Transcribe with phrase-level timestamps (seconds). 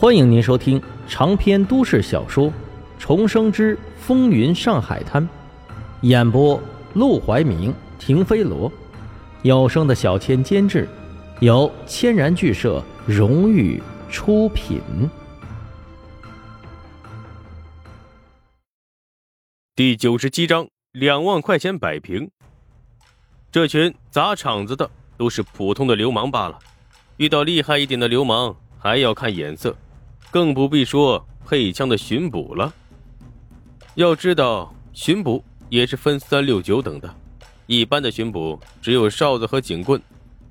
[0.00, 2.46] 欢迎您收听长篇都市小说
[2.98, 5.22] 《重生之风云上海滩》，
[6.00, 6.58] 演播：
[6.94, 8.72] 陆怀明、停飞罗，
[9.42, 10.88] 有声的小千监制，
[11.40, 13.78] 由千然剧社荣誉
[14.08, 14.80] 出品。
[19.76, 22.30] 第九十七章：两万块钱摆平。
[23.52, 26.58] 这群砸场子的都是普通的流氓罢了，
[27.18, 29.76] 遇到厉害一点的流氓还要看眼色。
[30.30, 32.72] 更不必说配枪的巡捕了。
[33.94, 37.14] 要知道，巡捕也是分三六九等的。
[37.66, 40.00] 一般的巡捕只有哨子和警棍，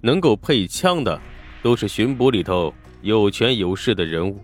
[0.00, 1.20] 能够配枪的
[1.62, 4.40] 都是巡捕里头有权有势的人物。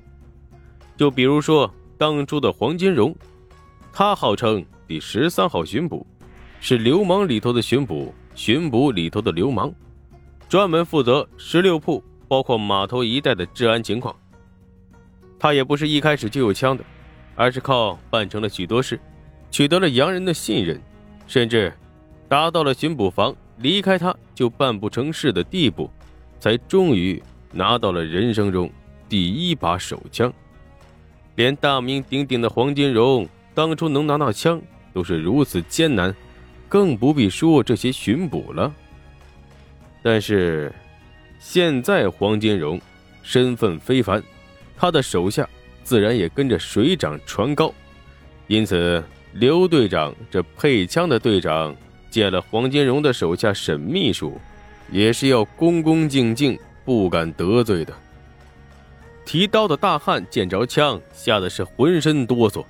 [0.96, 3.14] 就比如说当初的黄金荣，
[3.92, 6.06] 他号称第十三号巡捕，
[6.60, 9.72] 是流氓里头的巡捕，巡捕里头的流氓，
[10.48, 14.14] 专门负责十六铺，包括码头一带的治安情况。
[15.40, 16.84] 他也不是一开始就有枪的，
[17.34, 19.00] 而是靠办成了许多事，
[19.50, 20.78] 取得了洋人的信任，
[21.26, 21.72] 甚至
[22.28, 25.90] 达到了巡捕房离开他就办不成事的地步，
[26.38, 27.20] 才终于
[27.50, 28.70] 拿到了人生中
[29.08, 30.30] 第一把手枪。
[31.36, 34.60] 连大名鼎鼎的黄金荣当初能拿到枪
[34.92, 36.14] 都是如此艰难，
[36.68, 38.70] 更不必说这些巡捕了。
[40.02, 40.70] 但是，
[41.38, 42.78] 现在黄金荣
[43.22, 44.22] 身份非凡。
[44.80, 45.46] 他的手下
[45.84, 47.70] 自然也跟着水涨船高，
[48.46, 51.76] 因此刘队长这配枪的队长
[52.08, 54.40] 见了黄金荣的手下沈秘书，
[54.90, 57.92] 也是要恭恭敬敬，不敢得罪的。
[59.26, 62.64] 提刀的大汉见着枪，吓得是浑身哆嗦，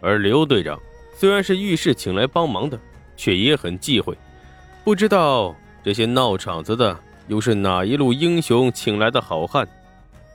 [0.00, 0.80] 而刘队长
[1.14, 2.80] 虽然是遇事请来帮忙的，
[3.14, 4.16] 却也很忌讳，
[4.84, 9.68] 不知道这些闹场子的又是哪一路英雄请来的好汉，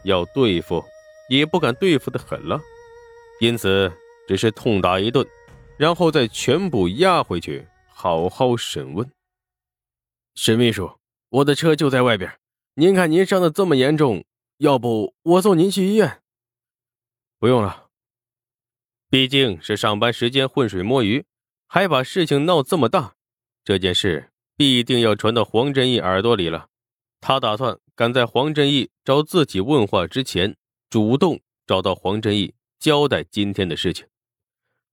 [0.04, 0.86] 要对付。
[1.30, 2.60] 也不敢对付的狠了，
[3.40, 3.92] 因此
[4.28, 5.28] 只是痛打一顿，
[5.78, 9.10] 然后再全部押回去，好好审问。
[10.36, 10.98] 沈秘书，
[11.30, 12.40] 我的车就在外边，
[12.76, 14.24] 您看您伤的这么严重，
[14.58, 16.22] 要不我送您去医院？
[17.40, 17.88] 不用了，
[19.10, 21.26] 毕竟是上班时间浑水摸鱼，
[21.68, 23.16] 还把事情闹这么大，
[23.64, 26.68] 这件事必定要传到黄振义耳朵里了。
[27.20, 30.56] 他打算赶在黄振义找自己问话之前。
[30.90, 34.06] 主动找到黄振义交代今天的事情，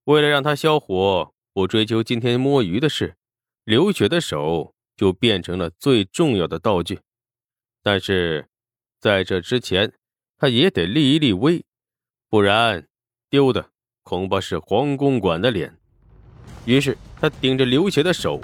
[0.04, 3.14] 为了让他消火，不追究今天摸鱼的事，
[3.62, 6.98] 刘雪的手就变成了最重要的道具。
[7.82, 8.48] 但是
[8.98, 9.92] 在这之前，
[10.36, 11.64] 他也得立一立威，
[12.28, 12.88] 不然
[13.30, 13.70] 丢的
[14.02, 15.76] 恐怕是黄公馆的脸。
[16.64, 18.40] 于是他顶着刘雪的手，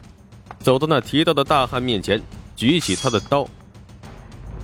[0.60, 2.22] 走到那提刀的大汉面前，
[2.54, 3.48] 举起他的刀。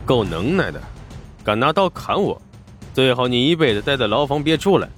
[0.04, 0.80] 够能耐的，
[1.42, 2.40] 敢拿刀砍我！
[2.96, 4.88] 最好你一辈子待在牢房别出来，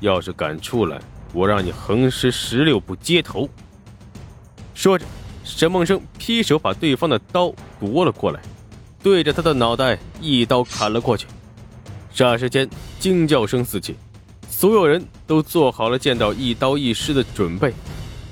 [0.00, 0.98] 要是敢出来，
[1.34, 3.46] 我让你横尸十六步街头。
[4.74, 5.04] 说着，
[5.44, 8.40] 沈梦生劈手把对方的刀夺了过来，
[9.02, 11.26] 对着他的脑袋一刀砍了过去。
[12.14, 12.66] 霎时间，
[12.98, 13.94] 惊叫声四起，
[14.48, 17.74] 所有人都做好了见到一刀一尸的准备。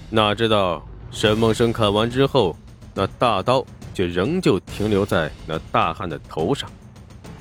[0.08, 2.56] 哪知道沈梦生砍完之后，
[2.94, 3.62] 那大刀
[3.92, 6.66] 却仍旧停留在那大汉的头上。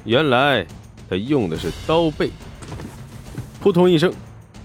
[0.04, 0.68] 原来。
[1.12, 2.32] 他用的是刀背，
[3.60, 4.14] 扑通一声，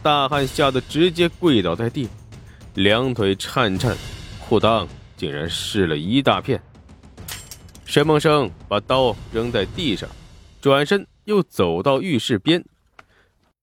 [0.00, 2.08] 大汉吓得直接跪倒在地，
[2.74, 3.96] 两腿颤颤，
[4.48, 4.86] 裤裆
[5.16, 6.62] 竟然湿了一大片。
[7.84, 10.08] 沈梦生把刀扔在地上，
[10.60, 12.64] 转身又走到浴室边，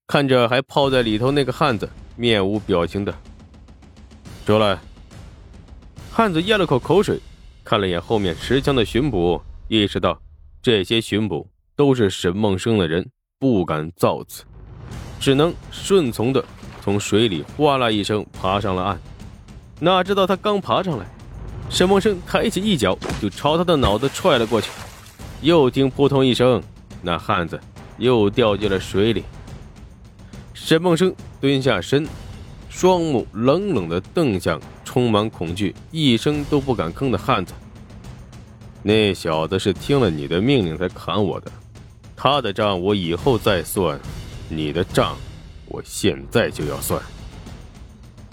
[0.05, 3.15] 看着还泡在里头那个汉子，面无表情的
[4.45, 4.77] 出来。
[6.11, 7.17] 汉子咽了口口水，
[7.63, 10.21] 看了眼后面持枪的巡捕，意识到
[10.61, 11.47] 这些巡捕。
[11.75, 14.43] 都是沈梦生的人，不敢造次，
[15.19, 16.43] 只能顺从的
[16.81, 18.99] 从水里哗啦一声爬上了岸。
[19.79, 21.05] 哪知道他刚爬上来，
[21.69, 24.69] 沈梦生抬起一脚就朝他的脑子踹了过去。
[25.41, 26.61] 又听扑通一声，
[27.01, 27.59] 那汉子
[27.97, 29.23] 又掉进了水里。
[30.53, 32.07] 沈梦生蹲下身，
[32.69, 37.53] 双目冷冷的瞪向充满恐惧、一声都不敢吭的汉子。
[38.81, 41.51] 那小子是听了你的命令才砍我的。
[42.23, 43.99] 他的账我以后再算，
[44.47, 45.17] 你的账
[45.65, 47.03] 我现在就要算。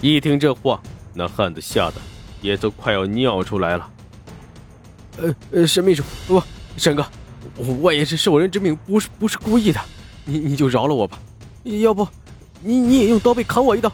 [0.00, 0.80] 一听这话，
[1.12, 1.94] 那汉子吓得
[2.40, 3.90] 也都快要尿出来了。
[5.16, 6.40] 呃呃，沈秘书，不，
[6.76, 7.04] 沈哥，
[7.80, 9.80] 我也是受人之命，不是不是故意的，
[10.24, 11.18] 你你就饶了我吧。
[11.64, 12.06] 要不，
[12.62, 13.92] 你你也用刀背砍我一刀。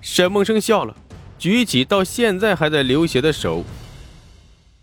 [0.00, 0.96] 沈梦生笑了，
[1.38, 3.62] 举起到现在还在流血的手，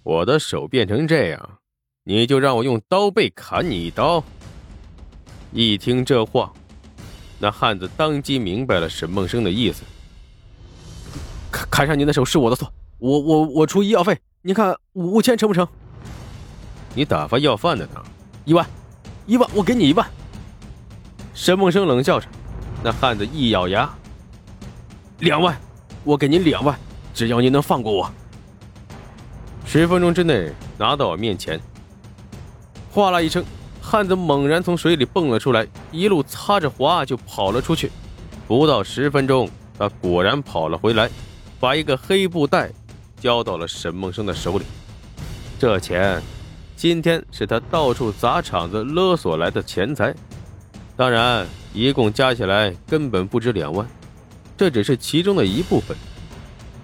[0.04, 1.58] 我的手变成这样。
[2.04, 4.24] 你就让我用刀背砍你一刀。
[5.52, 6.52] 一听这话，
[7.38, 9.84] 那汉子当即明白了沈梦生的意思。
[11.52, 15.68] 砍砍伤您的手是我的错，我我我出医药费，你看五千成不成？
[16.96, 18.04] 你打发要饭的呢？
[18.46, 18.66] 一万，
[19.28, 20.10] 一万，我给你一万。
[21.36, 22.28] 沈梦生冷笑着，
[22.84, 23.88] 那汉子一咬牙，
[25.20, 25.56] 两万，
[26.04, 26.76] 我给您两万，
[27.14, 28.12] 只要您能放过我。
[29.66, 31.62] 十分钟之内拿到我面前。
[32.94, 33.42] 哗啦一声，
[33.82, 37.90] 汉子猛然从水里蹦了出来，一路擦着滑就跑了出去。
[38.50, 39.50] 不到十分钟，
[39.80, 41.10] 他果然跑了回来，
[41.58, 42.70] 把一个黑布袋
[43.18, 44.66] 交到了沈梦生的手里。
[45.58, 46.22] 这钱，
[46.76, 50.14] 今天是他到处砸场子勒索来的钱财。
[50.98, 53.88] 当然，一共加起来根本不止两万，
[54.58, 55.96] 这只是其中的一部分。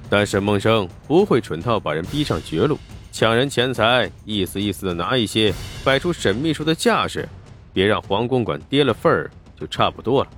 [0.09, 2.80] 但沈梦生不会蠢到把人逼上绝路，
[3.19, 5.51] 抢人钱财，意思意思的拿一些，
[5.83, 7.27] 摆出沈秘书的架势，
[7.73, 10.29] 别让黄公馆跌了份儿就差不多了。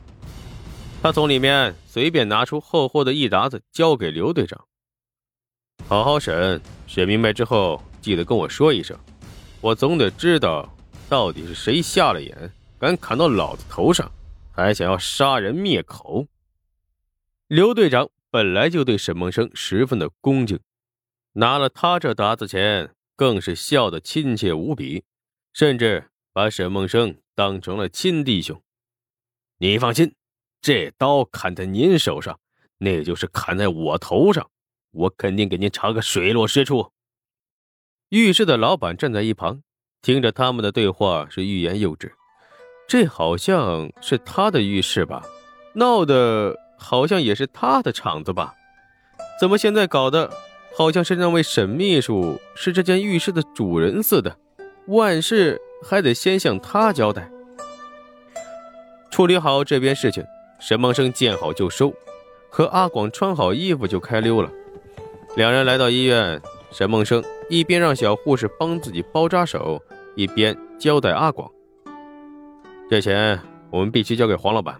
[1.03, 4.63] 他从里面随便拿出厚厚的一沓子，交给刘队长
[5.89, 8.97] ：“好好审，审明白之后，记得跟我说一声，
[9.59, 10.73] 我总得知道
[11.09, 12.49] 到底是谁瞎了眼，
[12.79, 14.09] 敢砍到老子头上，
[14.53, 16.25] 还想要杀人灭口。”
[17.49, 18.09] 刘队长。
[18.31, 20.59] 本来就对沈梦生十分的恭敬，
[21.33, 25.03] 拿了他这沓子钱，更是笑得亲切无比，
[25.53, 28.61] 甚至把沈梦生当成了亲弟兄。
[29.57, 30.15] 你放心，
[30.61, 32.39] 这刀砍在您手上，
[32.77, 34.49] 那就是砍在我头上，
[34.91, 36.91] 我肯定给您查个水落石出。
[38.09, 39.61] 浴室的老板站在一旁，
[40.01, 42.13] 听着他们的对话，是欲言又止。
[42.87, 45.23] 这好像是他的浴室吧？
[45.75, 46.57] 闹的。
[46.81, 48.55] 好像也是他的场子吧？
[49.37, 50.31] 怎么现在搞得
[50.79, 54.33] 好像是那位沈秘书是这间浴室的主人似的？
[54.85, 57.29] 万事还得先向他交代。
[59.11, 60.23] 处理好这边事情，
[60.57, 61.93] 沈梦生见好就收，
[62.49, 64.49] 和阿广穿好衣服就开溜了。
[65.35, 66.41] 两人来到医院，
[66.71, 69.81] 沈梦生一边让小护士帮自己包扎手，
[70.15, 71.51] 一边交代阿广
[72.89, 73.37] ：“这钱
[73.69, 74.79] 我们必须交给黄老板。”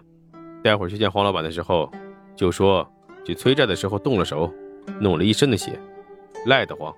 [0.64, 1.92] 待会儿去见黄老板的时候，
[2.34, 2.90] 就说
[3.22, 4.50] 去催债的时候动了手，
[4.98, 5.78] 弄了一身的血，
[6.46, 6.94] 赖得慌，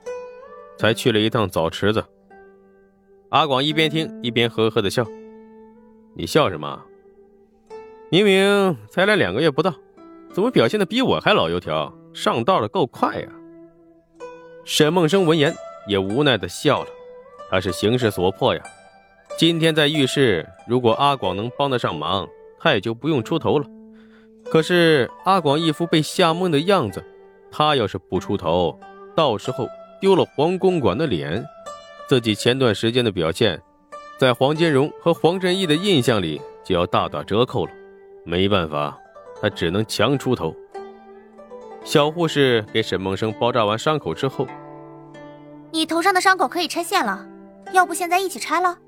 [0.79, 2.05] 才去了一趟澡池子。
[3.31, 5.07] 阿广一边听一边呵呵的笑
[6.15, 6.83] ：“你笑什么？
[8.11, 9.75] 明明才来两个月不到，
[10.33, 11.93] 怎么表现的比我还老油条？
[12.13, 13.29] 上道的够快呀！”
[14.65, 15.55] 沈梦生闻言
[15.87, 16.89] 也无奈的笑了，
[17.51, 18.63] 他是形势所迫呀。
[19.39, 22.29] 今天在浴室，如果阿广能帮得上忙。
[22.65, 23.67] 他也就不用出头了。
[24.45, 27.05] 可是阿广一副被吓懵的样子，
[27.51, 28.79] 他要是不出头，
[29.15, 29.69] 到时候
[30.01, 31.45] 丢了黄公馆的脸，
[32.09, 33.61] 自己前段时间的表现，
[34.19, 37.73] 在黄金荣和黄振义的印象里就要大打折扣了。
[38.25, 38.99] 没办法，
[39.41, 40.55] 他只能强出头。
[41.85, 44.47] 小护士给沈梦生包扎完伤口之后，
[45.73, 47.27] 你头上的伤口可以拆线了，
[47.73, 48.79] 要不现在一起拆了？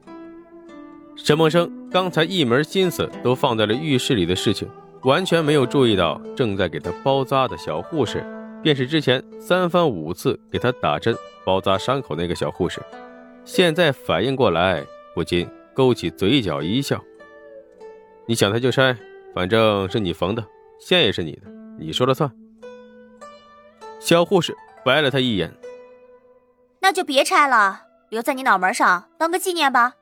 [1.17, 4.69] 沈梦生刚才一门心思都放在了浴室里的事情，
[5.03, 8.25] 完全没有注意到正在给他包扎的小护士，
[8.62, 12.81] 便是之前三番五次给他打针包扎伤口那个小护士。
[13.44, 14.84] 现在反应过来，
[15.14, 17.02] 不禁勾起嘴角一笑
[18.26, 18.96] ：“你想拆就拆，
[19.34, 20.44] 反正是你缝的，
[20.79, 21.43] 线也是你的，
[21.79, 22.31] 你说了算。”
[24.00, 25.53] 小护士白了他一眼
[26.81, 29.94] ：“那就别拆了，留在你脑门上当个纪念吧。”